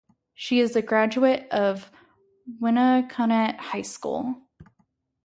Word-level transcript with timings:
She 0.33 0.59
is 0.61 0.75
a 0.75 0.81
graduate 0.81 1.47
of 1.51 1.91
Winnacunnet 2.59 3.57
High 3.59 3.83
School. 3.83 4.41